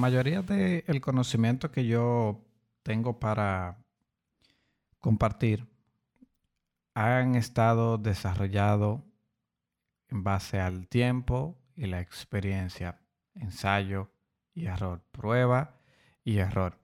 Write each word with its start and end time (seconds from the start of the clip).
mayoría 0.00 0.42
del 0.42 1.00
conocimiento 1.00 1.70
que 1.70 1.86
yo 1.86 2.44
tengo 2.82 3.20
para 3.20 3.84
compartir 4.98 5.68
han 6.94 7.36
estado 7.36 7.98
desarrollados 7.98 9.00
en 10.08 10.24
base 10.24 10.60
al 10.60 10.88
tiempo 10.88 11.56
y 11.76 11.86
la 11.86 12.00
experiencia, 12.00 13.00
ensayo 13.34 14.10
y 14.54 14.66
error, 14.66 15.02
prueba 15.12 15.78
y 16.24 16.38
error. 16.38 16.78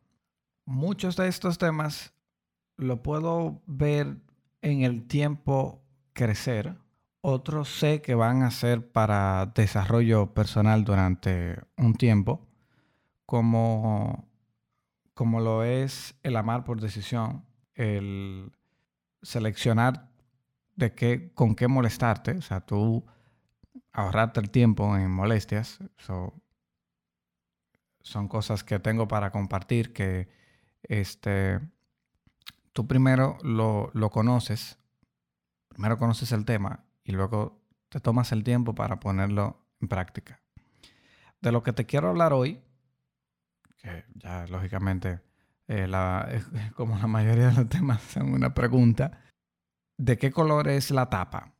Muchos 0.64 1.16
de 1.16 1.28
estos 1.28 1.58
temas 1.58 2.14
lo 2.76 3.02
puedo 3.02 3.62
ver 3.66 4.18
en 4.62 4.82
el 4.82 5.06
tiempo 5.06 5.82
crecer. 6.12 6.76
Otros 7.20 7.68
sé 7.68 8.00
que 8.00 8.14
van 8.14 8.42
a 8.42 8.50
ser 8.50 8.92
para 8.92 9.46
desarrollo 9.54 10.32
personal 10.34 10.84
durante 10.84 11.58
un 11.76 11.94
tiempo, 11.94 12.45
como, 13.26 14.28
como 15.14 15.40
lo 15.40 15.64
es 15.64 16.14
el 16.22 16.36
amar 16.36 16.64
por 16.64 16.80
decisión, 16.80 17.44
el 17.74 18.52
seleccionar 19.22 20.08
de 20.76 20.94
qué, 20.94 21.32
con 21.34 21.54
qué 21.56 21.68
molestarte, 21.68 22.32
o 22.32 22.42
sea, 22.42 22.60
tú 22.60 23.04
ahorrarte 23.92 24.40
el 24.40 24.50
tiempo 24.50 24.96
en 24.96 25.10
molestias. 25.10 25.78
son 28.00 28.28
cosas 28.28 28.62
que 28.62 28.78
tengo 28.78 29.08
para 29.08 29.32
compartir 29.32 29.92
que 29.92 30.28
este, 30.84 31.60
tú 32.72 32.86
primero 32.86 33.38
lo, 33.42 33.90
lo 33.94 34.10
conoces, 34.10 34.78
primero 35.68 35.98
conoces 35.98 36.30
el 36.30 36.44
tema 36.44 36.84
y 37.02 37.12
luego 37.12 37.60
te 37.88 38.00
tomas 38.00 38.30
el 38.32 38.44
tiempo 38.44 38.74
para 38.74 39.00
ponerlo 39.00 39.66
en 39.80 39.88
práctica. 39.88 40.40
De 41.40 41.50
lo 41.52 41.62
que 41.62 41.72
te 41.72 41.86
quiero 41.86 42.08
hablar 42.08 42.32
hoy, 42.32 42.60
que 43.76 44.04
ya 44.14 44.46
lógicamente 44.46 45.20
eh, 45.68 45.88
como 46.74 46.98
la 46.98 47.06
mayoría 47.06 47.48
de 47.48 47.54
los 47.54 47.68
temas 47.68 48.02
son 48.02 48.32
una 48.32 48.54
pregunta, 48.54 49.20
¿de 49.96 50.16
qué 50.18 50.30
color 50.30 50.68
es 50.68 50.90
la 50.90 51.08
tapa? 51.08 51.52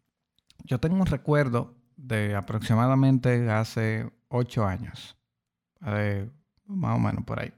Yo 0.65 0.79
tengo 0.79 0.97
un 0.97 1.07
recuerdo 1.07 1.77
de 1.97 2.35
aproximadamente 2.35 3.51
hace 3.51 4.11
ocho 4.29 4.67
años, 4.67 5.17
más 5.81 6.97
o 6.97 6.99
menos 6.99 7.25
por 7.25 7.41
ahí, 7.41 7.53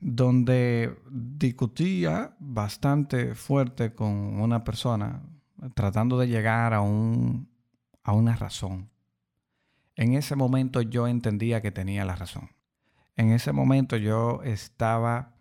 donde 0.00 0.96
discutía 1.10 2.36
bastante 2.38 3.34
fuerte 3.34 3.94
con 3.94 4.40
una 4.40 4.64
persona, 4.64 5.22
tratando 5.74 6.18
de 6.18 6.28
llegar 6.28 6.74
a, 6.74 6.80
un, 6.80 7.48
a 8.02 8.12
una 8.12 8.36
razón. 8.36 8.90
En 9.98 10.14
ese 10.14 10.34
momento 10.34 10.80
yo 10.80 11.06
entendía 11.06 11.60
que 11.60 11.70
tenía 11.70 12.06
la 12.06 12.16
razón 12.16 12.48
en 13.18 13.32
ese 13.32 13.52
momento 13.52 13.96
yo 13.96 14.42
estaba 14.44 15.34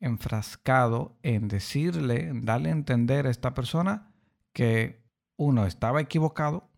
enfrascado 0.00 1.16
en 1.22 1.46
decirle, 1.46 2.28
en 2.28 2.44
darle 2.44 2.70
a 2.70 2.72
entender 2.72 3.26
a 3.26 3.30
esta 3.30 3.54
persona 3.54 4.12
que 4.52 5.00
uno 5.36 5.64
estaba 5.64 6.00
equivocado 6.00 6.68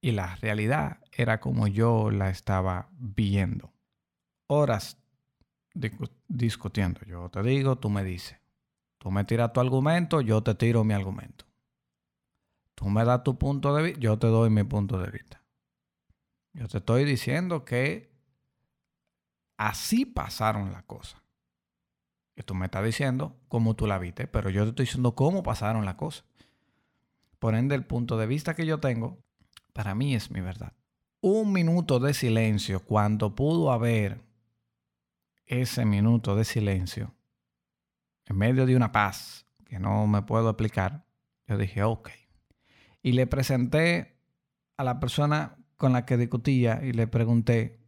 y 0.00 0.12
la 0.12 0.36
realidad 0.36 1.00
era 1.12 1.40
como 1.40 1.66
yo 1.66 2.12
la 2.12 2.30
estaba 2.30 2.88
viendo. 2.92 3.72
Horas 4.46 4.96
discutiendo. 6.28 7.00
Yo 7.04 7.28
te 7.28 7.42
digo, 7.42 7.76
tú 7.76 7.90
me 7.90 8.04
dices. 8.04 8.38
Tú 8.98 9.10
me 9.10 9.24
tiras 9.24 9.52
tu 9.52 9.60
argumento, 9.60 10.20
yo 10.20 10.40
te 10.42 10.54
tiro 10.54 10.84
mi 10.84 10.94
argumento. 10.94 11.46
Tú 12.76 12.88
me 12.88 13.04
das 13.04 13.24
tu 13.24 13.36
punto 13.36 13.74
de 13.74 13.82
vista, 13.82 14.00
yo 14.00 14.18
te 14.20 14.28
doy 14.28 14.50
mi 14.50 14.62
punto 14.62 14.98
de 14.98 15.10
vista. 15.10 15.39
Yo 16.52 16.68
te 16.68 16.78
estoy 16.78 17.04
diciendo 17.04 17.64
que 17.64 18.10
Así 19.60 20.06
pasaron 20.06 20.72
las 20.72 20.84
cosas. 20.84 21.20
Y 22.34 22.42
tú 22.44 22.54
me 22.54 22.64
estás 22.64 22.82
diciendo 22.82 23.36
cómo 23.48 23.76
tú 23.76 23.86
la 23.86 23.98
viste, 23.98 24.26
pero 24.26 24.48
yo 24.48 24.62
te 24.62 24.70
estoy 24.70 24.86
diciendo 24.86 25.14
cómo 25.14 25.42
pasaron 25.42 25.84
las 25.84 25.96
cosas. 25.96 26.24
Por 27.38 27.54
ende, 27.54 27.74
el 27.74 27.84
punto 27.84 28.16
de 28.16 28.26
vista 28.26 28.54
que 28.54 28.64
yo 28.64 28.80
tengo, 28.80 29.22
para 29.74 29.94
mí 29.94 30.14
es 30.14 30.30
mi 30.30 30.40
verdad. 30.40 30.72
Un 31.20 31.52
minuto 31.52 32.00
de 32.00 32.14
silencio, 32.14 32.80
cuando 32.80 33.34
pudo 33.34 33.70
haber 33.70 34.22
ese 35.44 35.84
minuto 35.84 36.36
de 36.36 36.46
silencio, 36.46 37.14
en 38.24 38.38
medio 38.38 38.64
de 38.64 38.76
una 38.76 38.92
paz 38.92 39.44
que 39.66 39.78
no 39.78 40.06
me 40.06 40.22
puedo 40.22 40.48
explicar, 40.48 41.04
yo 41.46 41.58
dije, 41.58 41.82
ok. 41.82 42.08
Y 43.02 43.12
le 43.12 43.26
presenté 43.26 44.16
a 44.78 44.84
la 44.84 45.00
persona 45.00 45.58
con 45.80 45.94
la 45.94 46.04
que 46.04 46.18
discutía 46.18 46.84
y 46.84 46.92
le 46.92 47.06
pregunté, 47.06 47.80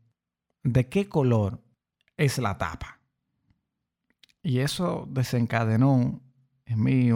¿de 0.63 0.89
qué 0.89 1.11
color 1.11 1.61
es 2.17 2.39
la 2.39 2.57
tapa. 2.57 3.01
Y 4.43 4.61
eso 4.61 5.07
desencadenó 5.11 6.23
en 6.65 6.83
mí 6.83 7.13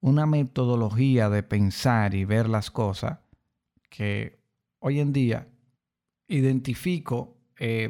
una 0.00 0.26
metodología 0.26 1.30
de 1.30 1.42
pensar 1.42 2.14
y 2.14 2.24
ver 2.24 2.48
las 2.48 2.70
cosas 2.72 3.20
que 3.88 4.40
hoy 4.80 4.98
en 4.98 5.12
día 5.12 5.46
identifico 6.26 7.36
eh, 7.58 7.88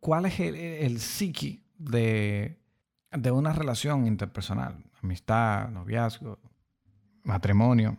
cuál 0.00 0.26
es 0.26 0.40
el, 0.40 0.98
psiqui 0.98 1.62
de, 1.78 2.58
de 3.12 3.30
una 3.30 3.52
relación 3.52 4.06
interpersonal, 4.06 4.84
amistad, 5.02 5.68
noviazgo, 5.70 6.38
matrimonio, 7.22 7.96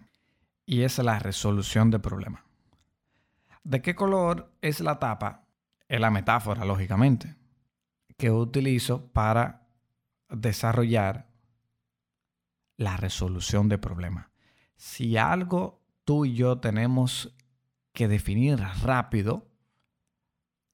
y 0.65 0.83
es 0.83 0.97
la 0.99 1.19
resolución 1.19 1.91
de 1.91 1.99
problemas. 1.99 2.43
¿De 3.63 3.81
qué 3.81 3.95
color 3.95 4.51
es 4.61 4.79
la 4.79 4.99
tapa? 4.99 5.45
Es 5.87 5.99
la 5.99 6.09
metáfora, 6.09 6.65
lógicamente, 6.65 7.35
que 8.17 8.31
utilizo 8.31 9.11
para 9.11 9.67
desarrollar 10.29 11.29
la 12.77 12.97
resolución 12.97 13.69
de 13.69 13.77
problemas. 13.77 14.27
Si 14.77 15.17
algo 15.17 15.83
tú 16.05 16.25
y 16.25 16.33
yo 16.33 16.59
tenemos 16.59 17.35
que 17.93 18.07
definir 18.07 18.59
rápido, 18.83 19.47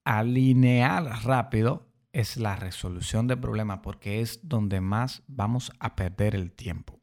alinear 0.04 1.04
rápido, 1.24 1.88
es 2.12 2.36
la 2.36 2.56
resolución 2.56 3.26
de 3.26 3.36
problemas 3.36 3.80
porque 3.82 4.20
es 4.20 4.40
donde 4.48 4.80
más 4.80 5.22
vamos 5.26 5.72
a 5.78 5.94
perder 5.94 6.34
el 6.34 6.52
tiempo 6.52 6.97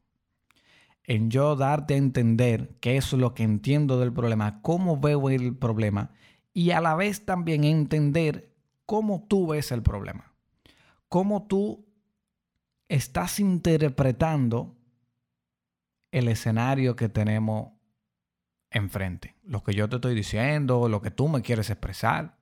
en 1.06 1.30
yo 1.30 1.54
darte 1.56 1.94
a 1.94 1.98
entender 1.98 2.76
qué 2.80 2.96
es 2.96 3.12
lo 3.12 3.34
que 3.34 3.44
entiendo 3.44 3.98
del 3.98 4.12
problema, 4.12 4.60
cómo 4.62 4.98
veo 4.98 5.30
el 5.30 5.56
problema 5.56 6.10
y 6.52 6.72
a 6.72 6.80
la 6.80 6.94
vez 6.96 7.24
también 7.24 7.64
entender 7.64 8.52
cómo 8.86 9.24
tú 9.28 9.48
ves 9.48 9.70
el 9.72 9.82
problema, 9.82 10.32
cómo 11.08 11.46
tú 11.46 11.86
estás 12.88 13.38
interpretando 13.40 14.76
el 16.10 16.28
escenario 16.28 16.96
que 16.96 17.08
tenemos 17.08 17.72
enfrente, 18.70 19.36
lo 19.44 19.62
que 19.62 19.74
yo 19.74 19.88
te 19.88 19.96
estoy 19.96 20.14
diciendo, 20.14 20.88
lo 20.88 21.02
que 21.02 21.10
tú 21.10 21.28
me 21.28 21.42
quieres 21.42 21.70
expresar. 21.70 22.36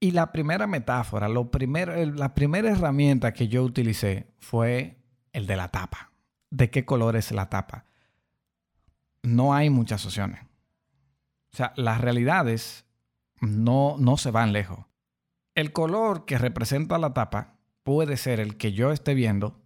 Y 0.00 0.12
la 0.12 0.30
primera 0.30 0.66
metáfora, 0.68 1.28
lo 1.28 1.50
la 1.50 2.34
primera 2.34 2.70
herramienta 2.70 3.32
que 3.32 3.48
yo 3.48 3.64
utilicé 3.64 4.28
fue 4.38 4.96
el 5.32 5.46
de 5.46 5.56
la 5.56 5.68
tapa 5.68 6.07
de 6.50 6.70
qué 6.70 6.84
color 6.84 7.16
es 7.16 7.32
la 7.32 7.48
tapa. 7.48 7.84
No 9.22 9.54
hay 9.54 9.70
muchas 9.70 10.04
opciones. 10.06 10.42
O 11.52 11.56
sea, 11.56 11.72
las 11.76 12.00
realidades 12.00 12.86
no, 13.40 13.96
no 13.98 14.16
se 14.16 14.30
van 14.30 14.52
lejos. 14.52 14.86
El 15.54 15.72
color 15.72 16.24
que 16.24 16.38
representa 16.38 16.98
la 16.98 17.14
tapa 17.14 17.58
puede 17.82 18.16
ser 18.16 18.40
el 18.40 18.56
que 18.56 18.72
yo 18.72 18.92
esté 18.92 19.14
viendo 19.14 19.60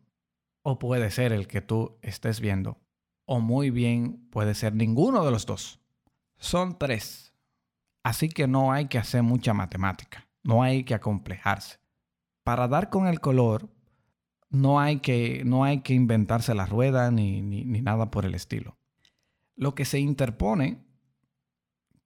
o 0.62 0.78
puede 0.78 1.10
ser 1.10 1.32
el 1.32 1.46
que 1.48 1.60
tú 1.60 1.98
estés 2.02 2.40
viendo 2.40 2.82
o 3.24 3.40
muy 3.40 3.70
bien 3.70 4.28
puede 4.30 4.54
ser 4.54 4.74
ninguno 4.74 5.24
de 5.24 5.30
los 5.30 5.46
dos. 5.46 5.80
Son 6.36 6.78
tres. 6.78 7.32
Así 8.02 8.28
que 8.28 8.46
no 8.46 8.72
hay 8.72 8.86
que 8.86 8.98
hacer 8.98 9.22
mucha 9.22 9.54
matemática, 9.54 10.28
no 10.42 10.62
hay 10.62 10.84
que 10.84 10.94
acomplejarse. 10.94 11.78
Para 12.42 12.66
dar 12.66 12.90
con 12.90 13.06
el 13.06 13.20
color 13.20 13.70
no 14.52 14.80
hay 14.80 15.00
que, 15.00 15.42
no 15.44 15.64
hay 15.64 15.80
que 15.80 15.94
inventarse 15.94 16.54
la 16.54 16.66
rueda 16.66 17.10
ni, 17.10 17.40
ni, 17.40 17.64
nada 17.64 18.10
por 18.10 18.26
el 18.26 18.34
estilo. 18.34 18.76
Lo 19.56 19.74
que 19.74 19.86
se 19.86 19.98
interpone, 19.98 20.84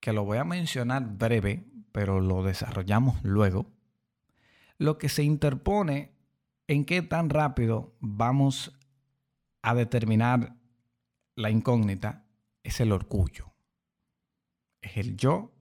que 0.00 0.12
lo 0.12 0.25
voy 0.25 0.38
a 0.38 0.44
mencionar 0.44 1.19
breve, 1.19 1.66
pero 1.90 2.20
lo 2.20 2.44
desarrollamos 2.44 3.22
luego, 3.25 3.66
lo 4.78 4.96
que 4.96 5.08
se 5.08 5.25
interpone 5.25 6.12
en 6.69 6.84
qué 6.84 7.02
tan 7.02 7.31
rápido 7.31 7.96
vamos 8.00 8.78
a 9.62 9.75
determinar 9.75 10.54
la 11.34 11.50
incógnita 11.50 12.26
es 12.62 12.81
el 12.81 12.92
orgullo. 12.92 13.52
Es 14.81 14.96
el 14.99 15.16
yo, 15.16 15.52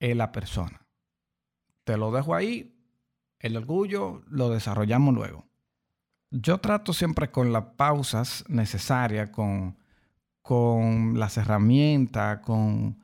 es 0.00 0.14
la 0.14 0.32
persona. 0.32 0.86
Te 1.84 1.96
lo 1.96 2.12
dejo 2.12 2.34
ahí, 2.34 2.76
el 3.38 3.56
orgullo 3.56 4.22
lo 4.28 4.50
desarrollamos 4.50 5.14
luego 5.14 5.46
yo 6.40 6.58
trato 6.58 6.92
siempre 6.92 7.30
con 7.30 7.52
las 7.52 7.64
pausas 7.76 8.44
necesarias, 8.48 9.30
con, 9.30 9.76
con 10.42 11.18
las 11.18 11.36
herramientas, 11.38 12.40
con, 12.40 12.98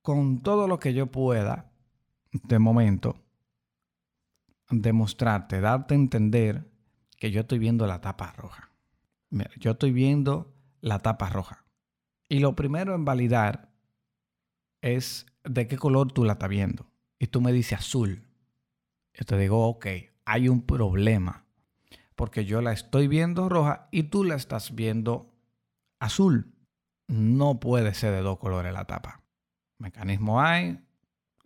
con 0.00 0.42
todo 0.42 0.68
lo 0.68 0.78
que 0.78 0.94
yo 0.94 1.06
pueda, 1.06 1.72
de 2.32 2.58
momento, 2.58 3.16
demostrarte, 4.70 5.60
darte 5.60 5.94
a 5.94 5.98
entender 5.98 6.70
que 7.16 7.30
yo 7.30 7.40
estoy 7.40 7.58
viendo 7.58 7.86
la 7.86 8.00
tapa 8.00 8.32
roja. 8.32 8.70
Mira, 9.30 9.50
yo 9.58 9.72
estoy 9.72 9.92
viendo 9.92 10.54
la 10.80 10.98
tapa 10.98 11.28
roja. 11.28 11.64
Y 12.28 12.38
lo 12.38 12.54
primero 12.54 12.94
en 12.94 13.04
validar 13.04 13.70
es 14.80 15.26
de 15.44 15.66
qué 15.66 15.76
color 15.76 16.12
tú 16.12 16.24
la 16.24 16.34
estás 16.34 16.48
viendo. 16.48 16.86
Y 17.18 17.26
tú 17.26 17.40
me 17.40 17.52
dices 17.52 17.78
azul. 17.78 18.26
Yo 19.14 19.24
te 19.24 19.36
digo, 19.36 19.68
ok, 19.68 19.86
hay 20.24 20.48
un 20.48 20.62
problema. 20.62 21.44
Porque 22.22 22.44
yo 22.44 22.62
la 22.62 22.70
estoy 22.70 23.08
viendo 23.08 23.48
roja 23.48 23.88
y 23.90 24.04
tú 24.04 24.22
la 24.22 24.36
estás 24.36 24.76
viendo 24.76 25.34
azul. 25.98 26.54
No 27.08 27.58
puede 27.58 27.94
ser 27.94 28.12
de 28.12 28.20
dos 28.20 28.38
colores 28.38 28.72
la 28.72 28.84
tapa. 28.84 29.22
Mecanismo 29.78 30.40
hay. 30.40 30.80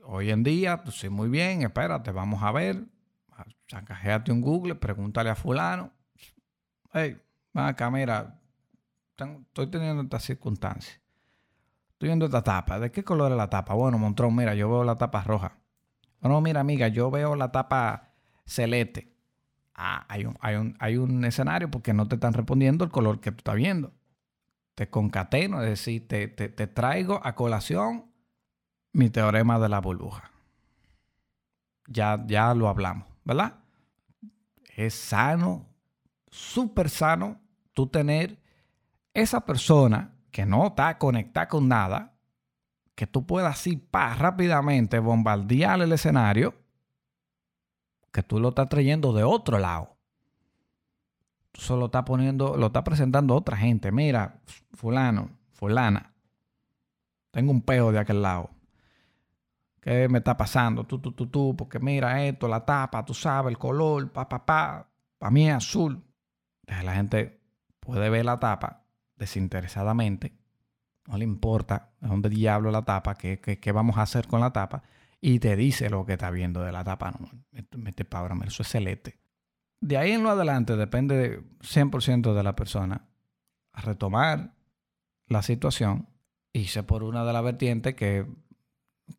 Hoy 0.05 0.31
en 0.31 0.43
día, 0.43 0.83
tú 0.85 0.91
sí, 0.91 1.09
muy 1.09 1.31
bien, 1.31 1.63
espérate, 1.63 2.11
vamos 2.11 2.43
a 2.43 2.53
ver. 2.53 2.85
Sacajeate 3.69 4.31
un 4.31 4.43
Google, 4.43 4.75
pregúntale 4.75 5.31
a 5.31 5.35
fulano. 5.35 5.93
Hey, 6.93 7.23
acá, 7.55 7.91
mira, 7.91 8.39
estoy 9.17 9.69
teniendo 9.69 10.03
esta 10.03 10.21
circunstancia. 10.21 11.01
Estoy 11.93 12.11
viendo 12.11 12.27
esta 12.27 12.43
tapa. 12.43 12.79
¿De 12.79 12.93
qué 12.93 13.03
color 13.03 13.33
es 13.33 13.39
la 13.39 13.49
tapa? 13.49 13.73
Bueno, 13.73 13.97
Montrón, 13.97 14.37
mira, 14.37 14.55
yo 14.55 14.69
veo 14.69 14.85
la 14.85 14.97
tapa 14.97 15.23
roja. 15.23 15.57
No, 16.21 16.39
mira, 16.43 16.61
amiga, 16.61 16.89
yo 16.89 17.11
veo 17.11 17.35
la 17.35 17.51
tapa 17.51 18.11
celeste. 18.45 19.16
Ah, 19.79 20.07
hay 20.09 20.97
un, 20.97 21.25
escenario 21.27 21.71
porque 21.71 21.93
no 21.93 22.09
te 22.09 22.15
están 22.15 22.33
respondiendo 22.33 22.83
el 22.85 22.91
color 22.91 23.21
que 23.21 23.31
tú 23.31 23.39
estás 23.39 23.57
viendo. 23.57 23.93
Te 24.75 24.89
concateno, 24.89 25.63
es 25.63 25.69
decir, 25.69 26.09
te, 26.09 26.29
traigo 26.29 27.21
a 27.23 27.35
colación 27.35 28.11
mi 28.93 29.11
teorema 29.11 29.59
de 29.59 29.69
la 29.69 29.81
burbuja. 29.81 30.31
Ya, 31.89 32.25
ya 32.27 32.55
lo 32.55 32.69
hablamos, 32.69 33.07
¿verdad? 33.25 33.59
Es 34.75 34.95
sano, 34.95 35.67
súper 36.31 36.89
sano, 36.89 37.39
tú 37.75 37.87
tener 37.87 38.41
esa 39.13 39.45
persona 39.45 40.15
que 40.31 40.47
no 40.47 40.69
está 40.69 40.97
conectada 40.97 41.49
con 41.49 41.69
nada, 41.69 42.15
que 42.95 43.07
tú 43.07 43.27
puedas 43.27 43.61
así 43.61 43.87
rápidamente 43.93 44.99
bombardear 45.01 45.83
el 45.83 45.93
escenario, 45.93 46.55
que 48.17 48.23
tú 48.23 48.41
lo 48.41 48.49
estás 48.49 48.71
trayendo 48.71 49.13
de 49.13 49.25
otro 49.25 49.59
lado. 49.59 49.95
Tú 51.53 51.61
solo 51.61 51.85
estás 51.85 52.05
poniendo, 52.05 52.57
lo 52.57 52.69
estás 52.69 52.83
presentando 52.83 53.35
a 53.35 53.37
otra 53.37 53.59
gente. 53.59 53.93
Mira, 53.93 54.41
fulano, 54.73 55.29
fulana, 55.53 56.15
tengo 57.31 57.53
un 57.53 57.61
peo 57.61 57.93
de 57.93 57.99
aquel 57.99 58.23
lado. 58.23 58.49
¿Qué 59.83 60.09
me 60.09 60.17
está 60.17 60.35
pasando? 60.35 60.85
Tú, 60.85 60.99
tú, 60.99 61.13
tú, 61.13 61.27
tú, 61.27 61.55
porque 61.59 61.79
mira 61.79 62.25
esto, 62.25 62.49
la 62.49 62.65
tapa, 62.65 63.05
tú 63.05 63.13
sabes, 63.13 63.51
el 63.51 63.59
color, 63.59 64.11
pa, 64.11 64.27
pa, 64.27 64.47
pa, 64.47 64.89
para 65.19 65.31
mí 65.31 65.47
es 65.51 65.55
azul. 65.55 66.03
la 66.67 66.95
gente 66.95 67.39
puede 67.81 68.09
ver 68.09 68.25
la 68.25 68.41
tapa 68.41 68.87
desinteresadamente, 69.17 70.39
no 71.07 71.19
le 71.19 71.25
importa 71.25 71.91
de 72.01 72.09
dónde 72.09 72.31
diablo 72.31 72.71
la 72.71 72.81
tapa, 72.81 73.15
qué, 73.15 73.41
qué, 73.41 73.73
vamos 73.73 73.99
a 73.99 74.03
hacer 74.03 74.27
con 74.27 74.41
la 74.41 74.55
tapa, 74.55 74.83
y 75.21 75.39
te 75.39 75.57
dice 75.57 75.91
lo 75.91 76.05
que 76.05 76.15
está 76.15 76.31
viendo 76.31 76.63
de 76.63 76.73
la 76.73 76.85
tapa. 76.85 77.13
No, 77.13 77.31
mete 77.77 78.05
para 78.05 78.35
eso 78.47 78.63
es 78.63 78.69
celeste. 78.69 79.19
De 79.81 79.97
ahí 79.97 80.13
en 80.13 80.23
lo 80.23 80.31
adelante 80.31 80.77
depende 80.77 81.43
100% 81.61 82.35
de 82.35 82.43
la 82.43 82.57
persona 82.57 83.09
retomar 83.73 84.55
la 85.27 85.43
situación, 85.43 86.09
hice 86.53 86.83
por 86.83 87.03
una 87.03 87.25
de 87.25 87.33
las 87.33 87.45
vertientes 87.45 87.95
que, 87.95 88.27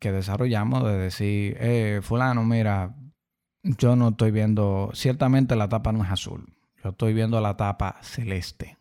que 0.00 0.10
desarrollamos 0.10 0.84
de 0.84 0.98
decir, 0.98 1.56
eh, 1.60 2.00
fulano, 2.02 2.44
mira, 2.44 2.96
yo 3.62 3.94
no 3.94 4.08
estoy 4.08 4.32
viendo, 4.32 4.90
ciertamente 4.94 5.54
la 5.54 5.68
tapa 5.68 5.92
no 5.92 6.02
es 6.02 6.10
azul, 6.10 6.56
yo 6.82 6.90
estoy 6.90 7.14
viendo 7.14 7.40
la 7.40 7.56
tapa 7.56 7.98
celeste 8.02 8.78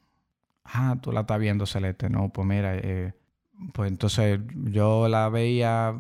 ah, 0.68 0.98
tú 1.02 1.12
la 1.12 1.22
estás 1.22 1.40
viendo 1.40 1.66
celeste. 1.66 2.10
No, 2.10 2.30
pues 2.30 2.48
mira, 2.48 2.76
eh, 2.76 3.14
pues 3.74 3.92
entonces 3.92 4.40
yo 4.66 5.08
la 5.08 5.30
veía 5.30 5.96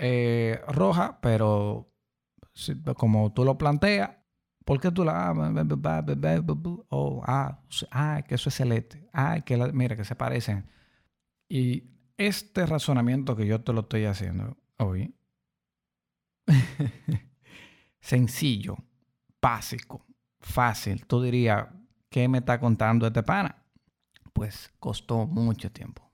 eh, 0.00 0.60
roja, 0.68 1.20
pero 1.20 1.92
como 2.96 3.32
tú 3.32 3.44
lo 3.44 3.56
planteas, 3.58 4.10
¿por 4.64 4.80
qué 4.80 4.90
tú 4.90 5.04
la... 5.04 5.32
Oh, 6.88 7.22
ah, 7.26 7.60
ah, 7.90 8.22
que 8.26 8.34
eso 8.34 8.48
es 8.48 8.54
celeste. 8.54 9.08
Ah, 9.12 9.40
que 9.40 9.56
mira, 9.72 9.96
que 9.96 10.04
se 10.04 10.16
parecen. 10.16 10.66
Y 11.48 11.84
este 12.16 12.66
razonamiento 12.66 13.36
que 13.36 13.46
yo 13.46 13.60
te 13.62 13.72
lo 13.72 13.80
estoy 13.80 14.04
haciendo 14.04 14.56
hoy, 14.78 15.14
sencillo, 18.00 18.76
básico, 19.40 20.04
fácil, 20.40 21.06
tú 21.06 21.22
dirías, 21.22 21.68
¿qué 22.08 22.28
me 22.28 22.38
está 22.38 22.58
contando 22.58 23.06
este 23.06 23.22
pana? 23.22 23.60
pues 24.32 24.72
costó 24.78 25.26
mucho 25.26 25.70
tiempo. 25.70 26.09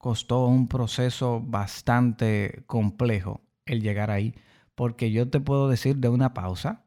Costó 0.00 0.46
un 0.46 0.66
proceso 0.66 1.42
bastante 1.44 2.64
complejo 2.66 3.42
el 3.66 3.82
llegar 3.82 4.10
ahí, 4.10 4.34
porque 4.74 5.12
yo 5.12 5.28
te 5.28 5.40
puedo 5.40 5.68
decir 5.68 5.98
de 5.98 6.08
una 6.08 6.32
pausa 6.32 6.84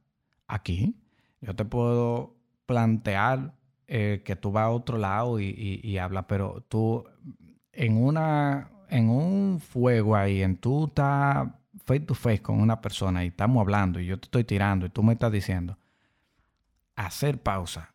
aquí, 0.48 0.96
yo 1.40 1.56
te 1.56 1.64
puedo 1.64 2.36
plantear 2.66 3.54
eh, 3.86 4.24
que 4.26 4.36
tú 4.36 4.52
vas 4.52 4.64
a 4.64 4.70
otro 4.72 4.98
lado 4.98 5.40
y, 5.40 5.80
y, 5.84 5.98
hablas, 6.00 6.26
pero 6.28 6.66
tú 6.68 7.04
en, 7.72 8.04
una, 8.04 8.72
en 8.90 9.10
un 9.10 9.60
fuego 9.60 10.16
ahí, 10.16 10.42
en 10.42 10.58
tú 10.58 10.86
estás 10.86 11.50
face 11.86 12.00
to 12.00 12.16
face 12.16 12.42
con 12.42 12.60
una 12.60 12.82
persona 12.82 13.24
y 13.24 13.28
estamos 13.28 13.62
hablando 13.62 14.00
y 14.00 14.08
yo 14.08 14.20
te 14.20 14.26
estoy 14.26 14.44
tirando 14.44 14.88
y 14.88 14.90
tú 14.90 15.04
me 15.04 15.14
estás 15.14 15.32
diciendo, 15.32 15.78
hacer 16.96 17.44
pausa 17.44 17.94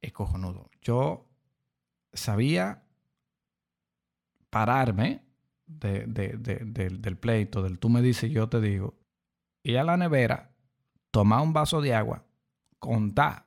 es 0.00 0.12
cojonudo. 0.12 0.70
Yo 0.80 1.26
sabía 2.12 2.83
pararme 4.54 5.20
del 5.66 7.18
pleito, 7.18 7.60
del 7.60 7.80
tú 7.80 7.88
me 7.88 8.02
dices, 8.02 8.30
yo 8.30 8.48
te 8.48 8.60
digo, 8.60 8.94
ir 9.64 9.80
a 9.80 9.82
la 9.82 9.96
nevera, 9.96 10.52
tomar 11.10 11.42
un 11.42 11.52
vaso 11.52 11.80
de 11.80 11.92
agua, 11.92 12.24
contar 12.78 13.46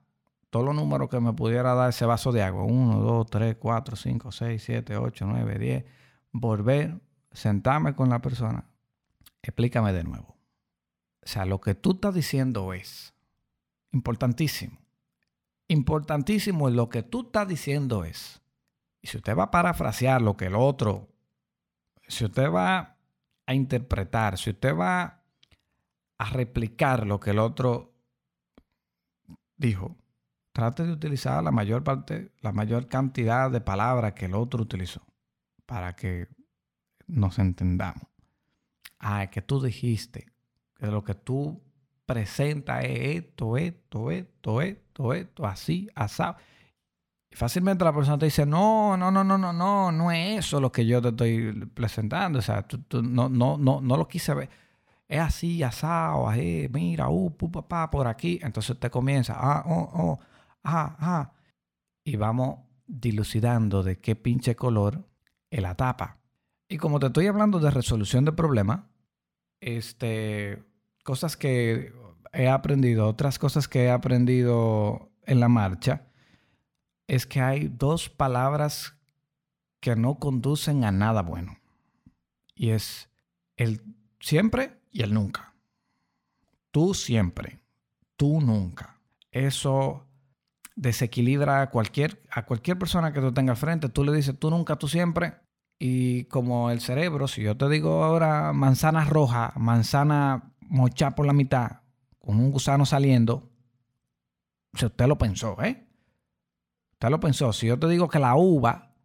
todos 0.49 0.65
los 0.65 0.75
números 0.75 1.07
que 1.09 1.21
me 1.21 1.31
pudiera 1.31 1.73
dar 1.75 1.91
ese 1.91 2.05
vaso 2.05 2.33
de 2.33 2.43
agua, 2.43 2.63
1, 2.63 2.99
2, 2.99 3.27
3, 3.29 3.55
4, 3.57 3.95
5, 3.95 4.31
6, 4.33 4.61
7, 4.61 4.97
8, 4.97 5.25
9, 5.29 5.57
10, 5.57 5.85
volver, 6.33 6.99
sentarme 7.31 7.95
con 7.95 8.09
la 8.09 8.21
persona, 8.21 8.65
explícame 9.41 9.93
de 9.93 10.03
nuevo. 10.03 10.35
O 11.23 11.27
sea, 11.27 11.45
lo 11.45 11.61
que 11.61 11.73
tú 11.73 11.91
estás 11.91 12.13
diciendo 12.13 12.73
es 12.73 13.13
importantísimo. 13.93 14.77
Importantísimo, 15.69 16.69
lo 16.69 16.89
que 16.89 17.01
tú 17.01 17.27
estás 17.27 17.47
diciendo 17.47 18.03
es, 18.03 18.41
si 19.07 19.17
usted 19.17 19.37
va 19.37 19.43
a 19.43 19.51
parafrasear 19.51 20.21
lo 20.21 20.35
que 20.35 20.47
el 20.47 20.55
otro, 20.55 21.07
si 22.07 22.25
usted 22.25 22.51
va 22.51 22.97
a 23.45 23.53
interpretar, 23.53 24.37
si 24.37 24.49
usted 24.49 24.75
va 24.75 25.23
a 26.17 26.29
replicar 26.31 27.07
lo 27.07 27.17
que 27.19 27.29
el 27.29 27.39
otro 27.39 27.93
dijo, 29.55 29.95
trate 30.51 30.83
de 30.83 30.91
utilizar 30.91 31.41
la 31.41 31.51
mayor 31.51 31.85
parte, 31.85 32.33
la 32.41 32.51
mayor 32.51 32.89
cantidad 32.89 33.49
de 33.49 33.61
palabras 33.61 34.11
que 34.11 34.25
el 34.25 34.35
otro 34.35 34.61
utilizó 34.61 35.01
para 35.65 35.95
que 35.95 36.27
nos 37.07 37.39
entendamos. 37.39 38.03
Ah, 38.99 39.27
que 39.27 39.41
tú 39.41 39.61
dijiste 39.61 40.27
que 40.75 40.87
lo 40.87 41.05
que 41.05 41.13
tú 41.13 41.63
presentas 42.05 42.83
es 42.83 43.23
esto, 43.23 43.55
esto, 43.55 44.11
esto, 44.11 44.61
esto, 44.61 45.13
esto, 45.13 45.45
así, 45.45 45.89
asado 45.95 46.35
fácilmente 47.31 47.83
la 47.83 47.93
persona 47.93 48.17
te 48.17 48.25
dice, 48.25 48.45
no, 48.45 48.97
no, 48.97 49.11
no, 49.11 49.23
no, 49.23 49.37
no, 49.37 49.53
no, 49.53 49.91
no 49.91 50.11
es 50.11 50.39
eso 50.45 50.59
lo 50.59 50.71
que 50.71 50.85
yo 50.85 51.01
te 51.01 51.09
estoy 51.09 51.65
presentando. 51.73 52.39
O 52.39 52.41
sea, 52.41 52.63
tú, 52.63 53.01
no, 53.01 53.29
no, 53.29 53.57
no, 53.57 53.81
no 53.81 53.97
lo 53.97 54.07
quise 54.07 54.33
ver. 54.33 54.49
Es 55.07 55.19
así, 55.19 55.63
asado, 55.63 56.27
ahí, 56.27 56.67
mira, 56.71 57.09
uh, 57.09 57.31
pu, 57.35 57.51
papá, 57.51 57.89
por 57.89 58.07
aquí. 58.07 58.39
Entonces 58.41 58.79
te 58.79 58.89
comienza, 58.89 59.35
ah, 59.37 59.63
oh, 59.67 59.89
oh, 59.93 60.19
ah, 60.63 60.95
ah. 60.99 61.33
Y 62.03 62.15
vamos 62.15 62.59
dilucidando 62.87 63.83
de 63.83 63.99
qué 63.99 64.15
pinche 64.15 64.55
color 64.55 65.07
es 65.49 65.61
la 65.61 65.75
tapa. 65.75 66.17
Y 66.69 66.77
como 66.77 66.99
te 66.99 67.07
estoy 67.07 67.27
hablando 67.27 67.59
de 67.59 67.71
resolución 67.71 68.25
de 68.25 68.33
problemas, 68.33 68.81
este, 69.61 70.63
cosas 71.03 71.37
que 71.37 71.93
he 72.33 72.49
aprendido, 72.49 73.07
otras 73.07 73.39
cosas 73.39 73.67
que 73.67 73.85
he 73.85 73.91
aprendido 73.91 75.11
en 75.25 75.39
la 75.39 75.47
marcha, 75.47 76.06
es 77.07 77.25
que 77.25 77.41
hay 77.41 77.69
dos 77.69 78.09
palabras 78.09 78.95
que 79.79 79.95
no 79.95 80.19
conducen 80.19 80.83
a 80.83 80.91
nada 80.91 81.21
bueno. 81.21 81.57
Y 82.55 82.71
es 82.71 83.09
el 83.55 83.81
siempre 84.19 84.79
y 84.91 85.03
el 85.03 85.13
nunca. 85.13 85.53
Tú 86.71 86.93
siempre, 86.93 87.59
tú 88.15 88.41
nunca. 88.41 88.99
Eso 89.31 90.05
desequilibra 90.75 91.61
a 91.61 91.69
cualquier, 91.69 92.21
a 92.29 92.45
cualquier 92.45 92.77
persona 92.77 93.13
que 93.13 93.21
tú 93.21 93.33
tengas 93.33 93.57
al 93.57 93.61
frente. 93.61 93.89
Tú 93.89 94.03
le 94.03 94.13
dices 94.13 94.37
tú 94.37 94.49
nunca, 94.49 94.75
tú 94.75 94.87
siempre. 94.87 95.35
Y 95.79 96.25
como 96.25 96.71
el 96.71 96.81
cerebro, 96.81 97.27
si 97.27 97.43
yo 97.43 97.55
te 97.55 97.69
digo 97.69 98.03
ahora 98.03 98.51
manzana 98.53 99.05
roja, 99.05 99.53
manzana 99.55 100.53
mocha 100.61 101.15
por 101.15 101.25
la 101.25 101.33
mitad, 101.33 101.81
con 102.19 102.39
un 102.39 102.51
gusano 102.51 102.85
saliendo, 102.85 103.49
usted 104.73 105.07
lo 105.07 105.17
pensó, 105.17 105.61
¿eh? 105.63 105.86
Usted 106.97 107.09
lo 107.09 107.19
pensó. 107.19 107.53
Si 107.53 107.67
yo 107.67 107.77
te 107.77 107.87
digo 107.87 108.09
que 108.09 108.17
la 108.17 108.35
uva 108.35 108.95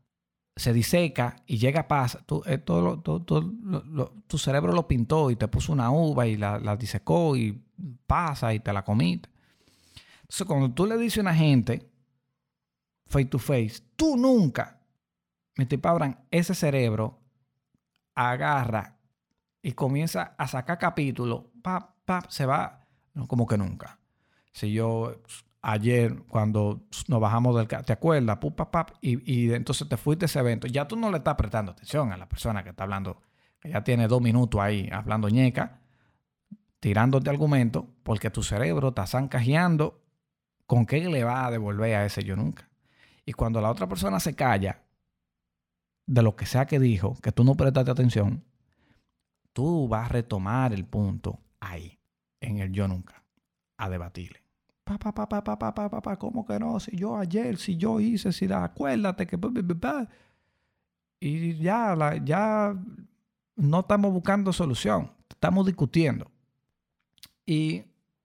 se 0.57 0.73
diseca 0.73 1.37
y 1.47 1.59
llega 1.59 1.81
a 1.81 1.89
paz, 1.89 2.19
tú, 2.25 2.43
eh, 2.47 2.57
tu 2.57 4.39
cerebro 4.39 4.73
lo 4.73 4.89
pintó 4.89 5.31
y 5.31 5.37
te 5.37 5.47
puso 5.47 5.75
una 5.75 5.91
uva 5.91 6.27
y 6.27 6.39
la, 6.39 6.59
la 6.59 6.75
disecó 6.77 7.37
y 7.37 7.63
pasa 8.07 8.55
y 8.55 8.61
te 8.61 8.73
la 8.73 8.83
comiste. 8.83 9.29
Entonces, 10.23 10.47
cuando 10.47 10.73
tú 10.73 10.87
le 10.87 10.97
dices 10.97 11.19
a 11.19 11.21
una 11.21 11.35
gente 11.35 11.87
face 13.09 13.27
to 13.27 13.39
face, 13.39 13.83
tú 13.95 14.17
nunca, 14.17 14.81
mi 15.59 15.69
Abraham, 15.83 16.17
ese 16.31 16.55
cerebro 16.55 17.21
agarra 18.15 18.99
y 19.61 19.73
comienza 19.73 20.35
a 20.39 20.49
sacar 20.49 20.79
capítulos, 20.79 21.45
pap, 21.63 21.95
pap, 22.07 22.31
se 22.31 22.47
va, 22.47 22.87
no, 23.13 23.29
como 23.29 23.47
que 23.47 23.59
nunca. 23.59 23.99
Si 24.51 24.73
yo 24.73 25.21
ayer, 25.63 26.23
cuando 26.29 26.83
nos 27.09 27.21
bajamos 27.21 27.57
del 27.57 27.69
carro, 27.69 27.85
¿te 27.85 27.93
acuerdas? 27.93 28.39
Pap, 28.39 28.71
pap, 28.71 28.91
y, 29.01 29.33
y, 29.33 29.53
entonces 29.53 29.89
te 29.89 29.97
fuiste 29.97 30.25
a 30.25 30.27
ese 30.27 30.41
evento, 30.41 30.67
ya 30.67 30.87
tú 30.87 30.97
no 30.97 31.11
le 31.11 31.19
estás 31.19 31.37
prestando 31.37 31.73
atención 31.73 32.13
a 32.13 32.17
la 32.17 32.29
persona 32.29 32.63
que 32.63 32.71
está 32.71 32.83
hablando, 32.83 33.23
que 33.61 33.71
ya 33.71 33.85
tiene 33.85 34.09
dos 34.09 34.21
minutos 34.21 34.61
ahí 34.61 34.89
hablando 34.93 35.29
ñeca, 35.29 35.81
tirándote 36.81 37.31
argumento, 37.31 37.89
porque 38.03 38.31
tu 38.31 38.43
cerebro 38.43 38.89
está 38.89 39.07
zancajeando 39.07 40.03
¿con 40.73 40.87
qué 40.87 41.07
le 41.07 41.23
va 41.23 41.47
a 41.47 41.51
devolver 41.51 41.95
a 41.95 42.07
ese 42.07 42.25
yo 42.25 42.35
nunca? 42.35 42.67
Y 43.27 43.35
cuando 43.35 43.61
la 43.61 43.71
otra 43.71 43.87
persona 43.89 44.19
se 44.21 44.35
calla 44.35 44.83
de 46.07 46.23
lo 46.23 46.35
que 46.35 46.47
sea 46.47 46.65
que 46.65 46.79
dijo, 46.79 47.15
que 47.23 47.31
tú 47.31 47.45
no 47.45 47.55
prestaste 47.57 47.91
atención, 47.91 48.43
tú 49.53 49.87
vas 49.87 50.07
a 50.07 50.09
retomar 50.09 50.73
el 50.73 50.87
punto 50.87 51.41
ahí, 51.61 52.01
en 52.41 52.59
el 52.59 52.73
yo 52.73 52.89
nunca, 52.89 53.23
a 53.77 53.91
debatirle. 53.91 54.42
Pa, 54.99 55.13
pa, 55.13 55.29
pa, 55.29 55.43
pa, 55.43 55.59
pa, 55.59 55.75
pa, 55.75 55.91
pa, 55.91 56.03
pa, 56.03 56.17
¿cómo 56.19 56.45
que 56.45 56.59
no? 56.59 56.81
Si 56.81 56.97
yo 56.97 57.17
ayer, 57.17 57.57
si 57.57 57.77
yo 57.77 58.01
hice, 58.01 58.33
si 58.33 58.47
da, 58.47 58.65
acuérdate 58.65 59.27
que... 59.27 59.39
Y 61.21 61.55
ya, 61.57 61.97
ya 62.25 62.75
no 63.57 63.81
estamos 63.81 64.13
buscando 64.13 64.53
solución, 64.53 65.13
estamos 65.29 65.67
discutiendo. 65.67 66.31
Y 67.47 67.85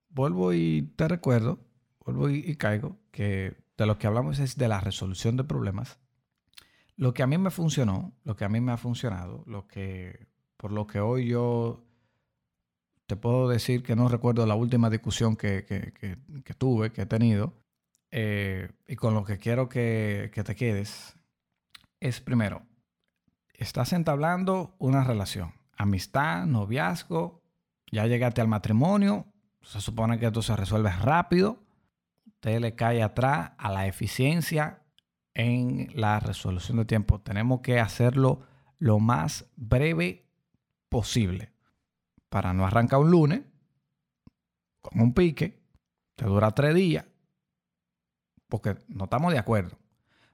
vuelvo 0.09 0.53
y 0.53 0.93
te 0.95 1.07
recuerdo 1.07 1.59
vuelvo 2.07 2.29
y, 2.29 2.55
caigo, 2.55 2.97
que 3.11 3.57
de 3.77 3.85
lo 3.85 3.97
que 3.97 4.07
hablamos 4.07 4.39
es 4.39 4.55
de 4.55 4.67
la 4.69 4.79
resolución 4.79 5.35
de 5.35 5.43
problemas. 5.43 5.99
Lo 6.95 7.13
que 7.13 7.21
a 7.21 7.27
mí 7.27 7.37
me 7.37 7.51
funcionó, 7.51 8.13
lo 8.23 8.35
que 8.35 8.45
a 8.45 8.49
mí 8.49 8.61
me 8.61 8.71
ha 8.71 8.77
funcionado, 8.77 9.43
lo 9.45 9.67
que, 9.67 10.27
por 10.55 10.71
lo 10.71 10.87
que 10.87 10.99
hoy 10.99 11.27
yo 11.27 11.83
te 13.07 13.15
puedo 13.15 13.47
decir 13.47 13.83
que 13.83 13.95
no 13.95 14.09
recuerdo 14.09 14.45
la 14.45 14.55
última 14.55 14.89
discusión 14.89 15.37
que, 15.37 16.17
tuve, 16.57 16.91
que 16.91 17.03
he 17.03 17.05
tenido, 17.05 17.53
eh, 18.11 18.69
y 18.85 18.95
con 18.97 19.13
lo 19.13 19.23
que 19.23 19.37
quiero 19.37 19.69
que, 19.69 20.29
te 20.33 20.55
quedes, 20.55 21.15
es 22.01 22.19
primero, 22.19 22.63
estás 23.53 23.93
entablando 23.93 24.75
una 24.77 25.05
relación, 25.05 25.53
amistad, 25.77 26.45
noviazgo, 26.45 27.41
ya 27.91 28.05
llegaste 28.05 28.41
al 28.41 28.49
matrimonio, 28.49 29.25
se 29.61 29.79
supone 29.79 30.19
que 30.19 30.27
esto 30.27 30.41
se 30.41 30.55
resuelve 30.57 30.91
rápido, 30.91 31.63
usted 32.25 32.59
le 32.59 32.75
cae 32.75 33.01
atrás 33.01 33.51
a 33.57 33.71
la 33.71 33.87
eficiencia 33.87 34.83
en 35.33 35.89
la 35.93 36.19
resolución 36.19 36.77
de 36.77 36.85
tiempo. 36.85 37.21
Tenemos 37.21 37.61
que 37.61 37.79
hacerlo 37.79 38.41
lo 38.79 38.99
más 38.99 39.45
breve 39.55 40.25
posible 40.89 41.56
para 42.29 42.53
no 42.53 42.65
arrancar 42.65 42.99
un 42.99 43.11
lunes 43.11 43.41
con 44.81 45.01
un 45.01 45.13
pique 45.13 45.61
que 46.15 46.25
dura 46.25 46.51
tres 46.51 46.75
días 46.75 47.05
porque 48.47 48.77
no 48.87 49.05
estamos 49.05 49.33
de 49.33 49.39
acuerdo. 49.39 49.77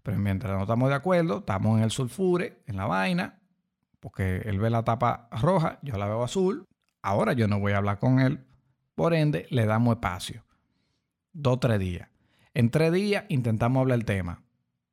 Pero 0.04 0.18
mientras 0.20 0.56
no 0.56 0.64
estamos 0.64 0.90
de 0.90 0.96
acuerdo, 0.96 1.40
estamos 1.40 1.78
en 1.78 1.84
el 1.84 1.92
sulfure, 1.92 2.62
en 2.68 2.78
la 2.78 2.86
vaina, 2.86 3.42
porque 4.00 4.38
él 4.46 4.60
ve 4.60 4.70
la 4.70 4.84
tapa 4.84 5.30
roja, 5.32 5.80
yo 5.82 5.98
la 5.98 6.06
veo 6.06 6.24
azul. 6.24 6.68
Ahora 7.02 7.34
yo 7.34 7.48
no 7.48 7.60
voy 7.60 7.72
a 7.72 7.78
hablar 7.78 8.00
con 8.00 8.20
él. 8.20 8.46
Por 8.96 9.14
ende, 9.14 9.48
le 9.50 9.66
damos 9.66 9.96
espacio 9.96 10.44
dos, 11.34 11.60
tres 11.60 11.80
días. 11.80 12.10
En 12.54 12.70
tres 12.70 12.94
días 12.94 13.26
intentamos 13.30 13.82
hablar 13.82 14.00
el 14.00 14.06
tema. 14.06 14.44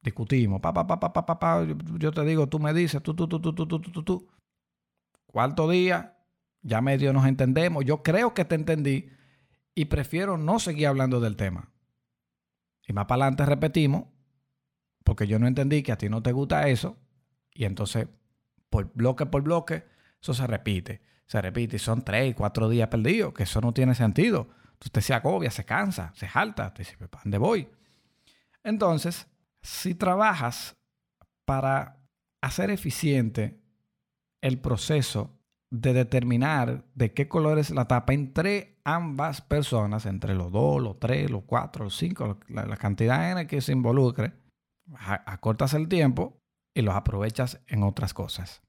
Discutimos. 0.02 0.60
Pa, 0.60 0.72
pa, 0.72 0.86
pa, 0.86 0.98
pa, 0.98 1.26
pa, 1.26 1.66
Yo 1.98 2.10
te 2.10 2.24
digo, 2.24 2.48
tú 2.48 2.58
me 2.58 2.72
dices, 2.72 3.02
tú, 3.02 3.14
tú, 3.14 3.28
tú, 3.28 3.40
tú, 3.40 3.54
tú, 3.54 3.66
tú, 3.66 3.80
tú, 3.80 4.02
tú. 4.02 4.28
Cuarto 5.26 5.68
día, 5.68 6.16
ya 6.62 6.80
medio 6.80 7.12
nos 7.12 7.26
entendemos. 7.26 7.84
Yo 7.84 8.02
creo 8.02 8.34
que 8.34 8.44
te 8.44 8.54
entendí 8.54 9.10
y 9.74 9.86
prefiero 9.86 10.36
no 10.36 10.58
seguir 10.58 10.88
hablando 10.88 11.20
del 11.20 11.36
tema. 11.36 11.72
Y 12.86 12.92
más 12.92 13.06
para 13.06 13.24
adelante 13.24 13.46
repetimos, 13.46 14.04
porque 15.04 15.26
yo 15.26 15.38
no 15.38 15.46
entendí 15.46 15.82
que 15.82 15.92
a 15.92 15.98
ti 15.98 16.08
no 16.08 16.22
te 16.22 16.32
gusta 16.32 16.68
eso. 16.68 16.98
Y 17.52 17.64
entonces, 17.64 18.08
por 18.68 18.92
bloque 18.94 19.26
por 19.26 19.42
bloque, 19.42 19.84
eso 20.20 20.34
se 20.34 20.46
repite. 20.46 21.02
Se 21.26 21.40
repite 21.40 21.76
y 21.76 21.78
son 21.78 22.02
tres, 22.02 22.34
cuatro 22.34 22.68
días 22.68 22.88
perdidos, 22.88 23.32
que 23.32 23.44
eso 23.44 23.60
no 23.60 23.72
tiene 23.72 23.94
sentido. 23.94 24.48
Usted 24.84 25.00
se 25.00 25.14
agobia, 25.14 25.50
se 25.50 25.64
cansa, 25.64 26.12
se 26.14 26.26
jalta, 26.26 26.72
te 26.74 26.82
dice, 26.82 26.96
¿para 27.08 27.22
dónde 27.22 27.38
voy? 27.38 27.68
Entonces, 28.62 29.28
si 29.62 29.94
trabajas 29.94 30.76
para 31.44 32.02
hacer 32.40 32.70
eficiente 32.70 33.60
el 34.40 34.58
proceso 34.58 35.39
de 35.70 35.92
determinar 35.92 36.84
de 36.94 37.12
qué 37.12 37.28
color 37.28 37.58
es 37.58 37.70
la 37.70 37.86
tapa 37.86 38.12
entre 38.12 38.80
ambas 38.84 39.40
personas, 39.40 40.04
entre 40.06 40.34
los 40.34 40.50
dos, 40.50 40.82
los 40.82 40.98
tres, 40.98 41.30
los 41.30 41.44
cuatro, 41.44 41.84
los 41.84 41.96
cinco, 41.96 42.38
la, 42.48 42.76
cantidad 42.76 43.38
en 43.38 43.46
que 43.46 43.60
se 43.60 43.72
involucre, 43.72 44.32
acortas 44.96 45.74
el 45.74 45.88
tiempo 45.88 46.40
y 46.74 46.82
los 46.82 46.94
aprovechas 46.94 47.60
en 47.68 47.84
otras 47.84 48.14
cosas. 48.14 48.62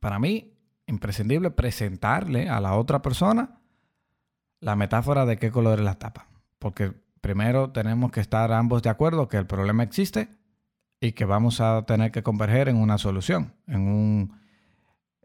Para 0.00 0.18
mí, 0.18 0.54
imprescindible 0.86 1.50
presentarle 1.50 2.48
a 2.48 2.60
la 2.60 2.74
otra 2.74 3.02
persona 3.02 3.60
la 4.60 4.76
metáfora 4.76 5.26
de 5.26 5.38
qué 5.38 5.50
color 5.50 5.78
es 5.78 5.84
la 5.84 5.98
tapa. 5.98 6.28
Porque 6.58 6.92
primero 7.20 7.72
tenemos 7.72 8.10
que 8.10 8.20
estar 8.20 8.52
ambos 8.52 8.82
de 8.82 8.90
acuerdo 8.90 9.28
que 9.28 9.36
el 9.36 9.46
problema 9.46 9.82
existe 9.82 10.28
y 11.00 11.12
que 11.12 11.26
vamos 11.26 11.60
a 11.60 11.84
tener 11.84 12.10
que 12.10 12.22
converger 12.22 12.68
en 12.68 12.76
una 12.76 12.96
solución, 12.96 13.52
en, 13.66 13.88
un, 13.88 14.40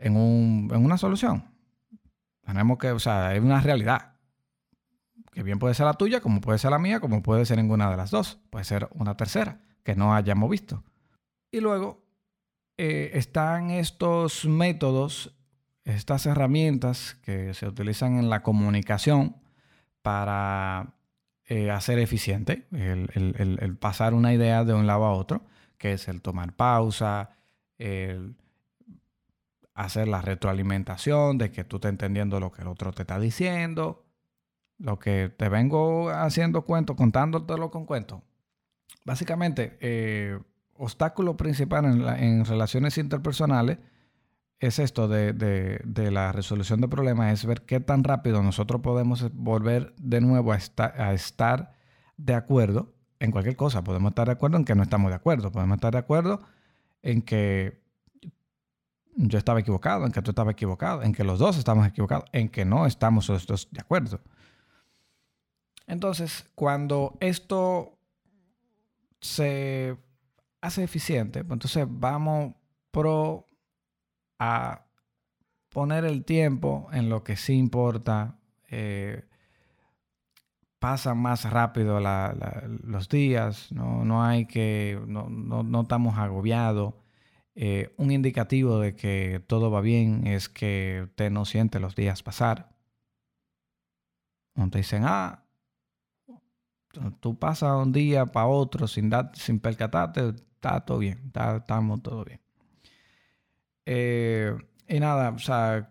en, 0.02 0.18
un, 0.18 0.70
en 0.74 0.84
una 0.84 0.98
solución. 0.98 1.46
Tenemos 2.46 2.78
que, 2.78 2.92
o 2.92 3.00
sea, 3.00 3.30
hay 3.30 3.40
una 3.40 3.62
realidad. 3.62 4.14
Que 5.32 5.44
bien 5.44 5.60
puede 5.60 5.74
ser 5.74 5.86
la 5.86 5.94
tuya, 5.94 6.20
como 6.20 6.42
puede 6.42 6.60
ser 6.60 6.72
la 6.72 6.80
mía, 6.80 7.00
como 7.00 7.24
puede 7.24 7.46
ser 7.46 7.58
ninguna 7.58 7.90
de 7.90 7.98
las 7.98 8.12
dos. 8.12 8.40
Puede 8.50 8.66
ser 8.66 8.90
una 8.92 9.16
tercera 9.16 9.62
que 9.84 9.96
no 9.96 10.14
hayamos 10.14 10.50
visto. 10.50 10.84
Y 11.52 11.62
luego 11.62 12.04
eh, 12.78 13.12
están 13.14 13.72
estos 13.72 14.46
métodos 14.46 15.34
estas 15.86 16.26
herramientas 16.26 17.18
que 17.24 17.54
se 17.54 17.68
utilizan 17.68 18.18
en 18.18 18.30
la 18.30 18.44
comunicación 18.44 19.36
para 20.02 20.94
eh, 21.46 21.72
hacer 21.72 22.00
eficiente 22.00 22.68
el, 22.72 23.78
pasar 23.80 24.14
una 24.14 24.34
idea 24.34 24.64
de 24.64 24.74
un 24.74 24.88
lado 24.88 25.06
a 25.06 25.14
otro, 25.14 25.44
que 25.78 25.94
es 25.94 26.08
el 26.08 26.22
tomar 26.22 26.54
pausa, 26.54 27.32
el 27.78 28.36
hacer 29.74 30.08
la 30.08 30.22
retroalimentación 30.22 31.38
de 31.38 31.52
que 31.52 31.64
tú 31.64 31.78
estás 31.78 31.92
entendiendo 31.92 32.40
lo 32.40 32.52
que 32.52 32.62
el 32.62 32.68
otro 32.68 32.92
te 32.92 33.04
está 33.04 33.20
diciendo, 33.20 34.06
lo 34.78 35.00
que 35.00 35.34
te 35.36 35.50
vengo 35.50 36.10
haciendo 36.10 36.64
cuento, 36.64 36.96
contándotelo 36.96 37.72
con 37.72 37.86
cuento. 37.86 38.24
Básicamente, 39.06 39.78
eh, 39.82 40.40
obstáculo 40.74 41.38
principal 41.38 41.86
en 42.20 42.46
relaciones 42.46 42.98
interpersonales 42.98 43.80
es 44.62 44.78
esto 44.78 45.08
de, 45.08 45.82
la 46.12 46.32
resolución 46.32 46.82
de 46.82 46.88
problemas, 46.88 47.34
es 47.34 47.46
ver 47.46 47.64
qué 47.64 47.80
tan 47.80 48.04
rápido 48.04 48.44
nosotros 48.44 48.82
podemos 48.82 49.32
volver 49.34 49.94
de 49.98 50.22
nuevo 50.22 50.54
a, 50.54 50.60
a 50.78 51.14
estar 51.14 51.74
de 52.18 52.36
acuerdo 52.36 52.94
en 53.20 53.32
cualquier 53.32 53.56
cosa. 53.56 53.84
Podemos 53.84 54.12
estar 54.12 54.28
de 54.28 54.34
acuerdo 54.34 54.58
en 54.58 54.66
que 54.66 54.76
no 54.76 54.84
estamos 54.84 55.10
de 55.10 55.16
acuerdo. 55.16 55.52
Podemos 55.52 55.78
estar 55.78 55.94
de 55.94 55.98
acuerdo 55.98 56.42
en 57.02 57.24
que 57.24 57.81
yo 59.28 59.38
estaba 59.38 59.60
equivocado, 59.60 60.06
en 60.06 60.12
que 60.12 60.22
tú 60.22 60.32
estabas 60.32 60.54
equivocado, 60.54 61.04
en 61.04 61.14
que 61.14 61.24
los 61.24 61.40
dos 61.40 61.58
estamos 61.58 61.88
equivocados, 61.88 62.26
en 62.32 62.50
que 62.50 62.66
no 62.66 62.86
estamos 62.86 63.30
los 63.30 63.46
dos 63.46 63.68
de 63.72 63.82
acuerdo. 63.82 64.20
Entonces, 65.88 66.50
cuando 66.56 67.18
esto 67.20 67.98
se 69.20 69.98
hace 70.62 70.84
eficiente, 70.84 71.44
pues 71.44 71.54
entonces 71.54 71.86
vamos 71.90 72.54
pro 72.92 73.46
a 74.40 74.86
poner 75.70 76.06
el 76.06 76.24
tiempo 76.26 76.90
en 76.92 77.10
lo 77.10 77.24
que 77.24 77.36
sí 77.36 77.54
importa. 77.54 78.38
Eh, 78.70 79.24
pasan 80.80 81.20
más 81.20 81.50
rápido 81.50 82.00
los 82.00 83.08
días, 83.08 83.72
no, 83.72 84.24
hay 84.24 84.46
que, 84.46 85.00
no, 85.06 85.82
estamos 85.82 86.18
agobiados. 86.18 86.96
Eh, 87.56 87.94
un 87.98 88.12
indicativo 88.12 88.80
de 88.80 88.96
que 88.96 89.44
todo 89.46 89.72
va 89.72 89.82
bien 89.82 90.26
es 90.28 90.48
que 90.48 91.02
usted 91.04 91.32
no 91.32 91.46
siente 91.46 91.80
los 91.80 91.96
días 91.96 92.24
pasar. 92.24 92.70
Cuando 94.54 94.72
te 94.72 94.78
dicen, 94.80 95.04
ah, 95.06 95.44
tú 97.20 97.38
pasas 97.38 97.76
un 97.76 97.92
día 97.92 98.26
para 98.26 98.48
otro 98.48 98.88
sin, 98.88 99.12
sin 99.34 99.60
percatarte, 99.60 100.30
está 100.56 100.82
todo 100.82 101.00
bien, 101.00 101.22
está, 101.28 101.58
estamos 101.58 102.02
todo 102.02 102.24
bien. 102.26 102.40
Eh, 103.86 104.56
y 104.88 105.00
nada, 105.00 105.32
o 105.32 105.40
sea, 105.40 105.90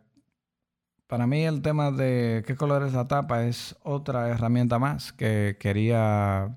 para 1.07 1.27
mí 1.27 1.45
el 1.45 1.63
tema 1.63 1.91
de 1.91 2.45
qué 2.47 2.55
color 2.57 2.85
es 2.85 2.93
la 2.93 3.09
tapa 3.09 3.45
es 3.45 3.77
otra 3.83 4.29
herramienta 4.29 4.79
más 4.79 5.13
que 5.13 5.57
quería 5.59 6.57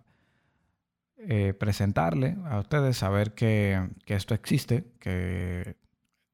eh, 1.27 1.53
presentarle 1.53 2.37
a 2.45 2.59
ustedes, 2.59 2.97
saber 2.97 3.33
que, 3.33 3.89
esto 4.07 4.33
existe, 4.33 4.91
que 4.99 5.77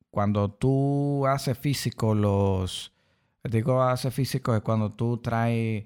cuando 0.09 0.51
tú 0.51 1.27
haces 1.27 1.57
físico 1.57 2.15
los... 2.15 2.93
Digo, 3.43 3.81
hace 3.83 4.11
físico 4.11 4.55
es 4.55 4.61
cuando 4.61 4.91
tú 4.93 5.17
traes, 5.17 5.85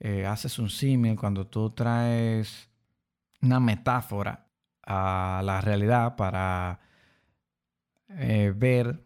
eh, 0.00 0.26
haces 0.26 0.58
un 0.58 0.70
símil, 0.70 1.16
cuando 1.16 1.46
tú 1.46 1.70
traes 1.70 2.70
una 3.42 3.60
metáfora 3.60 4.46
a 4.82 5.42
la 5.44 5.60
realidad 5.60 6.16
para 6.16 6.80
eh, 8.08 8.52
ver 8.56 9.04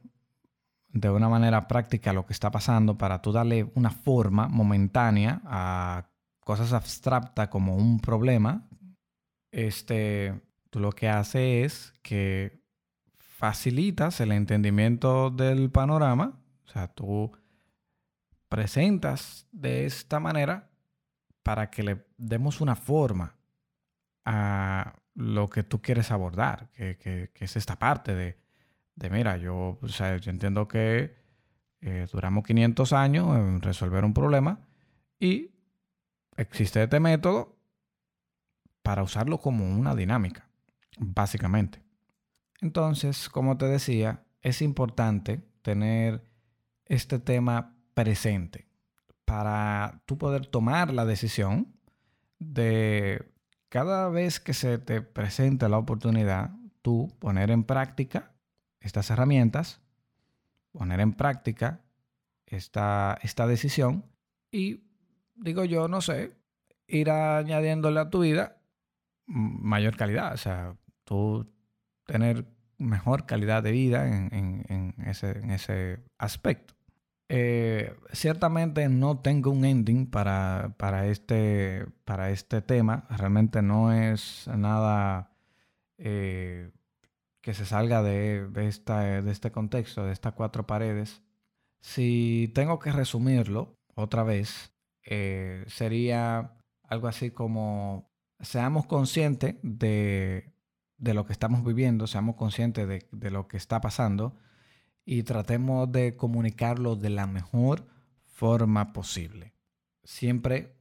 de 0.88 1.10
una 1.10 1.28
manera 1.28 1.66
práctica 1.68 2.12
lo 2.12 2.26
que 2.26 2.32
está 2.32 2.50
pasando 2.50 2.98
para 2.98 3.22
tú 3.22 3.32
darle 3.32 3.70
una 3.74 3.90
forma 3.90 4.48
momentánea 4.48 5.40
a 5.44 6.08
cosas 6.40 6.72
abstractas 6.72 7.48
como 7.48 7.76
un 7.76 8.00
problema, 8.00 8.68
este, 9.50 10.40
tú 10.70 10.80
lo 10.80 10.92
que 10.92 11.08
haces 11.08 11.64
es 11.64 11.94
que 12.02 12.60
facilitas 13.16 14.20
el 14.20 14.32
entendimiento 14.32 15.30
del 15.30 15.70
panorama, 15.70 16.40
o 16.66 16.68
sea, 16.68 16.88
tú 16.88 17.32
presentas 18.48 19.46
de 19.52 19.86
esta 19.86 20.20
manera 20.20 20.70
para 21.42 21.70
que 21.70 21.82
le 21.82 22.06
demos 22.16 22.60
una 22.60 22.74
forma 22.74 23.36
a 24.24 24.94
lo 25.14 25.48
que 25.48 25.62
tú 25.62 25.80
quieres 25.80 26.10
abordar, 26.10 26.70
que, 26.70 27.30
que 27.32 27.44
es 27.44 27.56
esta 27.56 27.78
parte 27.78 28.14
de 28.14 28.48
de 28.98 29.10
mira, 29.10 29.36
yo, 29.36 29.78
o 29.80 29.88
sea, 29.88 30.16
yo 30.16 30.30
entiendo 30.30 30.66
que 30.66 31.14
eh, 31.80 32.06
duramos 32.10 32.44
500 32.44 32.92
años 32.92 33.36
en 33.36 33.62
resolver 33.62 34.04
un 34.04 34.12
problema 34.12 34.66
y 35.20 35.52
existe 36.36 36.82
este 36.82 36.98
método 36.98 37.57
para 38.88 39.02
usarlo 39.02 39.36
como 39.36 39.68
una 39.68 39.94
dinámica, 39.94 40.48
básicamente. 40.96 41.82
Entonces, 42.62 43.28
como 43.28 43.58
te 43.58 43.66
decía, 43.66 44.24
es 44.40 44.62
importante 44.62 45.42
tener 45.60 46.24
este 46.86 47.18
tema 47.18 47.76
presente 47.92 48.66
para 49.26 50.00
tú 50.06 50.16
poder 50.16 50.46
tomar 50.46 50.94
la 50.94 51.04
decisión 51.04 51.76
de 52.38 53.30
cada 53.68 54.08
vez 54.08 54.40
que 54.40 54.54
se 54.54 54.78
te 54.78 55.02
presente 55.02 55.68
la 55.68 55.76
oportunidad, 55.76 56.52
tú 56.80 57.14
poner 57.18 57.50
en 57.50 57.64
práctica 57.64 58.32
estas 58.80 59.10
herramientas, 59.10 59.82
poner 60.72 61.00
en 61.00 61.12
práctica 61.12 61.82
esta, 62.46 63.18
esta 63.20 63.46
decisión 63.46 64.06
y, 64.50 64.80
digo 65.36 65.66
yo, 65.66 65.88
no 65.88 66.00
sé, 66.00 66.32
ir 66.86 67.10
añadiéndole 67.10 68.00
a 68.00 68.08
tu 68.08 68.20
vida 68.20 68.57
mayor 69.28 69.96
calidad, 69.96 70.32
o 70.32 70.36
sea, 70.36 70.76
tú 71.04 71.46
tener 72.06 72.46
mejor 72.78 73.26
calidad 73.26 73.62
de 73.62 73.72
vida 73.72 74.08
en, 74.08 74.94
ese, 75.06 76.00
aspecto. 76.16 76.74
Eh, 77.28 77.94
ciertamente 78.12 78.88
no 78.88 79.20
tengo 79.20 79.50
un 79.50 79.64
ending 79.66 80.06
para, 80.06 80.74
para, 80.78 81.06
este, 81.08 81.86
para 82.04 82.30
este 82.30 82.62
tema, 82.62 83.06
realmente 83.10 83.60
no 83.60 83.92
es 83.92 84.48
nada 84.48 85.30
eh, 85.98 86.70
que 87.42 87.52
se 87.52 87.66
salga 87.66 88.02
de, 88.02 88.48
esta, 88.66 89.20
de 89.20 89.30
este 89.30 89.50
contexto, 89.50 90.06
de 90.06 90.12
estas 90.12 90.32
cuatro 90.32 90.66
paredes. 90.66 91.22
Si 91.80 92.50
tengo 92.54 92.78
que 92.78 92.92
resumirlo 92.92 93.76
otra 93.94 94.22
vez, 94.22 94.72
eh, 95.04 95.64
sería 95.66 96.52
algo 96.82 97.08
así 97.08 97.30
como 97.30 98.07
seamos 98.40 98.86
conscientes 98.86 99.56
de, 99.62 100.52
lo 100.98 101.26
que 101.26 101.32
estamos 101.32 101.64
viviendo, 101.64 102.06
seamos 102.06 102.36
conscientes 102.36 102.86
de, 102.88 103.08
de, 103.10 103.30
lo 103.30 103.48
que 103.48 103.56
está 103.56 103.80
pasando 103.80 104.36
y 105.04 105.22
tratemos 105.22 105.90
de 105.90 106.16
comunicarlo 106.16 106.96
de 106.96 107.10
la 107.10 107.26
mejor 107.26 107.86
forma 108.26 108.92
posible. 108.92 109.54
Siempre 110.04 110.78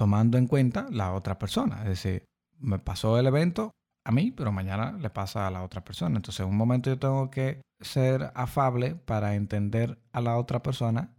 tomando 0.00 0.38
en 0.38 0.46
cuenta 0.46 0.86
la 0.90 1.12
otra 1.12 1.38
persona. 1.38 1.82
Es 1.82 1.88
decir, 1.88 2.24
me 2.58 2.78
pasó 2.78 3.18
el 3.18 3.26
evento, 3.26 3.72
a 4.04 4.12
mí, 4.12 4.32
pero 4.32 4.50
mañana 4.50 4.92
le 4.92 5.10
pasa 5.10 5.46
a 5.46 5.50
la 5.50 5.62
otra 5.62 5.84
persona. 5.84 6.16
Entonces, 6.16 6.40
en 6.40 6.48
un 6.48 6.56
momento 6.56 6.88
yo 6.88 6.98
tengo 6.98 7.30
que 7.30 7.60
ser 7.80 8.32
afable 8.34 8.94
para 8.94 9.34
entender 9.34 9.98
a 10.12 10.20
la 10.20 10.38
otra 10.38 10.62
persona 10.62 11.14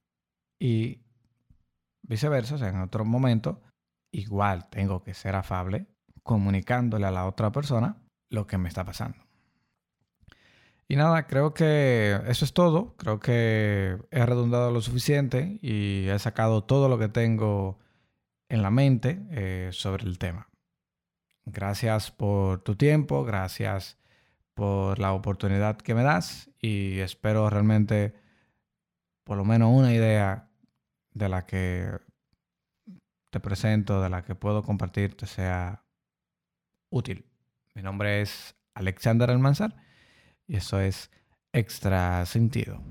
y 0.59 1.01
viceversa, 2.01 2.55
o 2.55 2.57
sea, 2.57 2.69
en 2.69 2.79
otro 2.79 3.05
momento, 3.05 3.61
igual 4.11 4.69
tengo 4.69 5.03
que 5.03 5.13
ser 5.13 5.35
afable 5.35 5.87
comunicándole 6.23 7.05
a 7.05 7.11
la 7.11 7.25
otra 7.25 7.51
persona 7.51 7.97
lo 8.29 8.47
que 8.47 8.57
me 8.57 8.69
está 8.69 8.85
pasando. 8.85 9.17
Y 10.87 10.97
nada, 10.97 11.25
creo 11.25 11.53
que 11.53 12.19
eso 12.27 12.43
es 12.43 12.53
todo. 12.53 12.97
Creo 12.97 13.19
que 13.19 13.97
he 14.11 14.25
redundado 14.25 14.71
lo 14.71 14.81
suficiente 14.81 15.57
y 15.61 16.09
he 16.09 16.19
sacado 16.19 16.65
todo 16.65 16.89
lo 16.89 16.99
que 16.99 17.07
tengo 17.07 17.79
en 18.49 18.61
la 18.61 18.71
mente 18.71 19.21
eh, 19.31 19.69
sobre 19.71 20.03
el 20.03 20.17
tema. 20.19 20.49
Gracias 21.45 22.11
por 22.11 22.59
tu 22.61 22.75
tiempo, 22.75 23.23
gracias 23.23 23.97
por 24.53 24.99
la 24.99 25.13
oportunidad 25.13 25.77
que 25.77 25.95
me 25.95 26.03
das 26.03 26.51
y 26.59 26.99
espero 26.99 27.49
realmente 27.49 28.13
por 29.23 29.37
lo 29.37 29.45
menos 29.45 29.71
una 29.73 29.93
idea 29.93 30.49
de 31.13 31.29
la 31.29 31.45
que 31.45 31.89
te 33.31 33.39
presento, 33.39 34.01
de 34.01 34.09
la 34.09 34.23
que 34.23 34.35
puedo 34.35 34.61
compartir, 34.61 35.15
sea 35.25 35.83
útil. 36.89 37.25
Mi 37.73 37.81
nombre 37.81 38.21
es 38.21 38.55
Alexander 38.75 39.31
Almanzar 39.31 39.75
y 40.45 40.57
eso 40.57 40.79
es 40.79 41.09
Extra 41.53 42.25
Sentido. 42.25 42.83